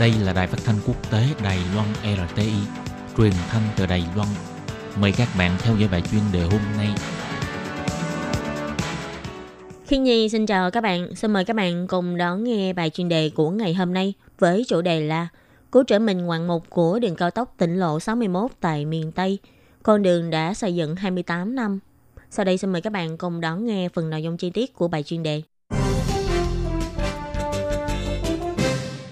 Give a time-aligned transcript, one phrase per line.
[0.00, 1.88] Đây là đài phát thanh quốc tế Đài Loan
[2.28, 2.52] RTI,
[3.16, 4.28] truyền thanh từ Đài Loan.
[5.00, 6.88] Mời các bạn theo dõi bài chuyên đề hôm nay.
[9.86, 13.08] Khi Nhi xin chào các bạn, xin mời các bạn cùng đón nghe bài chuyên
[13.08, 15.28] đề của ngày hôm nay với chủ đề là
[15.72, 19.38] Cứu trở mình ngoạn mục của đường cao tốc tỉnh lộ 61 tại miền Tây.
[19.82, 21.78] Con đường đã xây dựng 28 năm.
[22.30, 24.88] Sau đây xin mời các bạn cùng đón nghe phần nội dung chi tiết của
[24.88, 25.42] bài chuyên đề.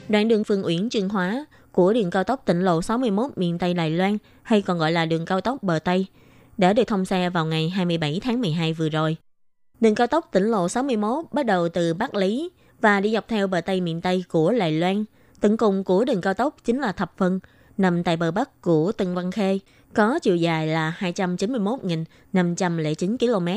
[0.09, 3.74] Đoạn đường Phương Uyển Trương Hóa của đường cao tốc tỉnh lộ 61 miền Tây
[3.74, 6.06] Đài Loan hay còn gọi là đường cao tốc bờ Tây
[6.59, 9.16] đã được thông xe vào ngày 27 tháng 12 vừa rồi.
[9.80, 13.46] Đường cao tốc tỉnh lộ 61 bắt đầu từ Bắc Lý và đi dọc theo
[13.46, 15.05] bờ Tây miền Tây của Đài Loan.
[15.41, 17.40] Tận cùng của đường cao tốc chính là Thập Phân,
[17.79, 19.59] nằm tại bờ Bắc của Tân Văn Khê,
[19.95, 23.48] có chiều dài là 291.509 km,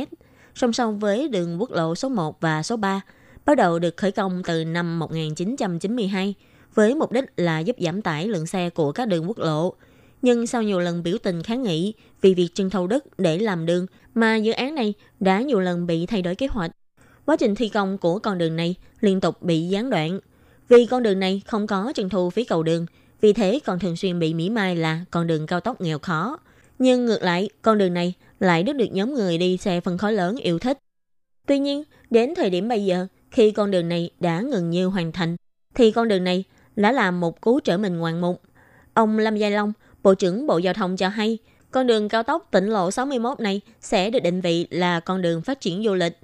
[0.55, 3.01] song song với đường quốc lộ số 1 và số 3,
[3.45, 6.35] bắt đầu được khởi công từ năm 1992
[6.73, 9.73] với mục đích là giúp giảm tải lượng xe của các đường quốc lộ.
[10.21, 13.65] Nhưng sau nhiều lần biểu tình kháng nghị vì việc trưng thầu đất để làm
[13.65, 16.71] đường mà dự án này đã nhiều lần bị thay đổi kế hoạch.
[17.25, 20.19] Quá trình thi công của con đường này liên tục bị gián đoạn.
[20.69, 22.85] Vì con đường này không có trưng thu phí cầu đường,
[23.21, 26.37] vì thế còn thường xuyên bị mỉ mai là con đường cao tốc nghèo khó.
[26.79, 30.13] Nhưng ngược lại, con đường này lại rất được nhóm người đi xe phân khối
[30.13, 30.77] lớn yêu thích.
[31.47, 35.11] Tuy nhiên, đến thời điểm bây giờ, khi con đường này đã gần như hoàn
[35.11, 35.35] thành,
[35.75, 36.43] thì con đường này
[36.75, 38.41] đã làm một cú trở mình ngoạn mục.
[38.93, 41.37] Ông Lâm Gia Long, Bộ trưởng Bộ Giao thông cho hay,
[41.71, 45.41] con đường cao tốc tỉnh lộ 61 này sẽ được định vị là con đường
[45.41, 46.17] phát triển du lịch.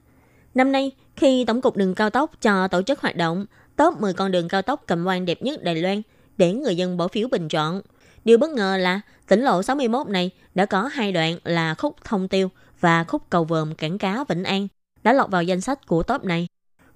[0.56, 4.14] Năm nay, khi Tổng cục Đường Cao tốc cho tổ chức hoạt động top 10
[4.14, 6.02] con đường cao tốc cầm quan đẹp nhất Đài Loan
[6.38, 7.82] để người dân bỏ phiếu bình chọn.
[8.26, 12.28] Điều bất ngờ là tỉnh lộ 61 này đã có hai đoạn là khúc thông
[12.28, 14.68] tiêu và khúc cầu vòm cảng cá Vĩnh An
[15.04, 16.48] đã lọt vào danh sách của top này.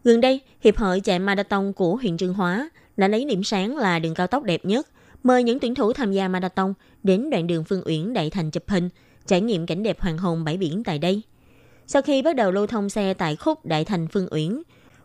[0.03, 3.99] Gần đây, Hiệp hội chạy marathon của huyện Trương Hóa đã lấy điểm sáng là
[3.99, 4.87] đường cao tốc đẹp nhất,
[5.23, 8.63] mời những tuyển thủ tham gia marathon đến đoạn đường Phương Uyển Đại Thành chụp
[8.67, 8.89] hình,
[9.27, 11.21] trải nghiệm cảnh đẹp hoàng hôn bãi biển tại đây.
[11.87, 14.61] Sau khi bắt đầu lưu thông xe tại khúc Đại Thành Phương Uyển,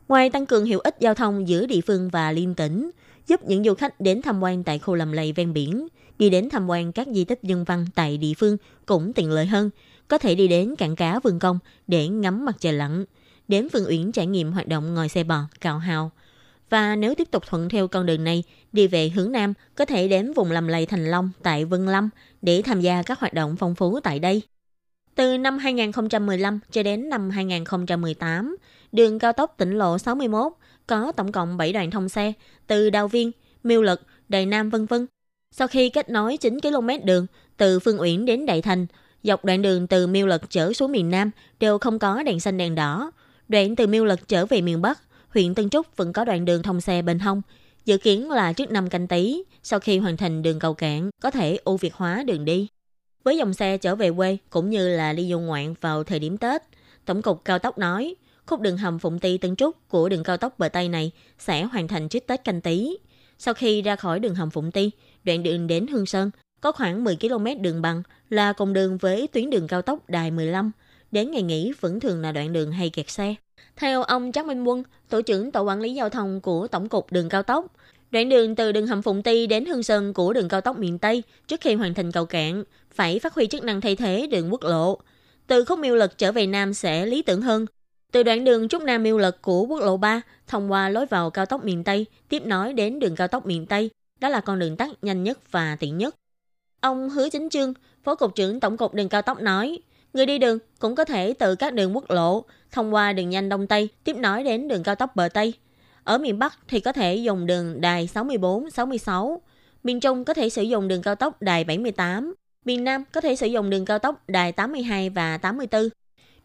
[0.09, 2.91] ngoài tăng cường hiệu ích giao thông giữa địa phương và liên tỉnh,
[3.27, 5.89] giúp những du khách đến tham quan tại khu lầm lầy ven biển,
[6.19, 9.47] đi đến tham quan các di tích nhân văn tại địa phương cũng tiện lợi
[9.47, 9.71] hơn,
[10.09, 13.05] có thể đi đến cảng cá Vườn Công để ngắm mặt trời lặn,
[13.49, 16.11] đến Phương Uyển trải nghiệm hoạt động ngồi xe bò, cào hào,
[16.71, 20.09] và nếu tiếp tục thuận theo con đường này, đi về hướng Nam, có thể
[20.09, 22.11] đến vùng lầm lầy Thành Long tại Vân Lâm
[22.43, 24.43] để tham gia các hoạt động phong phú tại đây.
[25.15, 28.57] Từ năm 2015 cho đến năm 2018,
[28.93, 30.53] đường cao tốc tỉnh lộ 61
[30.87, 32.33] có tổng cộng 7 đoạn thông xe
[32.67, 35.07] từ Đào Viên, Miêu Lực, Đài Nam vân vân.
[35.51, 38.87] Sau khi kết nối 9 km đường từ Phương Uyển đến Đại Thành,
[39.23, 42.57] dọc đoạn đường từ Miêu Lực trở xuống miền Nam đều không có đèn xanh
[42.57, 43.11] đèn đỏ.
[43.49, 44.99] Đoạn từ Miêu Lực trở về miền Bắc
[45.29, 47.43] huyện Tân Trúc vẫn có đoạn đường thông xe bên hông.
[47.85, 51.31] Dự kiến là trước năm canh tí, sau khi hoàn thành đường cầu cảng, có
[51.31, 52.69] thể ưu việt hóa đường đi.
[53.25, 56.39] Với dòng xe trở về quê cũng như là đi du ngoạn vào thời điểm
[56.39, 56.63] Tết,
[57.05, 58.15] Tổng cục Cao tốc nói,
[58.47, 61.65] khúc đường hầm Phụng Ti Tân Trúc của đường cao tốc bờ Tây này sẽ
[61.65, 62.97] hoàn thành trước Tết canh tí.
[63.39, 64.91] Sau khi ra khỏi đường hầm Phụng Ti,
[65.25, 69.29] đoạn đường đến Hương Sơn có khoảng 10 km đường bằng là cùng đường với
[69.33, 70.73] tuyến đường cao tốc Đài 15.
[71.11, 73.35] Đến ngày nghỉ vẫn thường là đoạn đường hay kẹt xe.
[73.77, 77.13] Theo ông Trác Minh Quân, tổ trưởng tổ quản lý giao thông của Tổng cục
[77.13, 77.67] Đường cao tốc,
[78.11, 80.99] đoạn đường từ đường hầm Phụng Ti đến Hương Sơn của đường cao tốc miền
[80.99, 82.65] Tây trước khi hoàn thành cầu cạn
[82.95, 84.99] phải phát huy chức năng thay thế đường quốc lộ.
[85.47, 87.67] Từ khúc miêu lực trở về Nam sẽ lý tưởng hơn.
[88.13, 91.31] Từ đoạn đường Trúc Nam miêu lực của quốc lộ 3 thông qua lối vào
[91.31, 93.91] cao tốc miền Tây tiếp nối đến đường cao tốc miền Tây,
[94.21, 96.15] đó là con đường tắt nhanh nhất và tiện nhất.
[96.81, 97.75] Ông Hứa Chính Trương,
[98.05, 99.79] Phó Cục trưởng Tổng cục Đường cao tốc nói,
[100.17, 103.49] người đi đường cũng có thể từ các đường quốc lộ thông qua đường nhanh
[103.49, 105.55] Đông Tây tiếp nối đến đường cao tốc bờ Tây.
[106.05, 109.43] Ở miền Bắc thì có thể dùng đường đài 64, 66.
[109.85, 112.35] Miền Trung có thể sử dụng đường cao tốc đài 78.
[112.65, 115.89] Miền Nam có thể sử dụng đường cao tốc đài 82 và 84.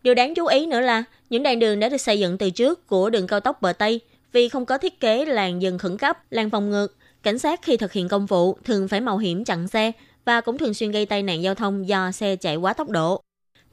[0.03, 2.87] Điều đáng chú ý nữa là những đoạn đường đã được xây dựng từ trước
[2.87, 3.99] của đường cao tốc bờ Tây
[4.31, 6.95] vì không có thiết kế làn dừng khẩn cấp, làn phòng ngược.
[7.23, 9.91] Cảnh sát khi thực hiện công vụ thường phải mạo hiểm chặn xe
[10.25, 13.21] và cũng thường xuyên gây tai nạn giao thông do xe chạy quá tốc độ.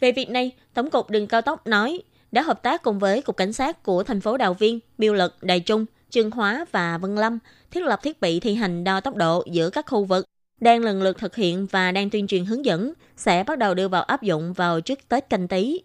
[0.01, 2.03] Về việc này, Tổng cục Đường Cao tốc nói
[2.33, 5.43] đã hợp tác cùng với Cục Cảnh sát của thành phố Đào Viên, Biêu Lực,
[5.43, 7.39] Đài Trung, Trương Hóa và Vân Lâm
[7.71, 10.25] thiết lập thiết bị thi hành đo tốc độ giữa các khu vực,
[10.61, 13.89] đang lần lượt thực hiện và đang tuyên truyền hướng dẫn, sẽ bắt đầu đưa
[13.89, 15.81] vào áp dụng vào trước Tết canh tí.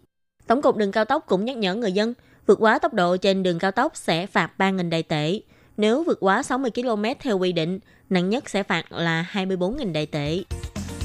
[0.46, 2.14] Tổng cục đường cao tốc cũng nhắc nhở người dân,
[2.46, 5.40] vượt quá tốc độ trên đường cao tốc sẽ phạt 3.000 đại tệ.
[5.76, 7.78] Nếu vượt quá 60 km theo quy định,
[8.10, 10.42] nặng nhất sẽ phạt là 24.000 đại tệ.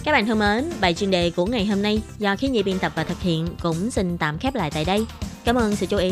[0.10, 2.80] Các bạn thân mến, bài chuyên đề của ngày hôm nay do khí nhi biên
[2.80, 5.06] tập và thực hiện cũng xin tạm khép lại tại đây.
[5.46, 6.08] Cảm ơn sự chú ý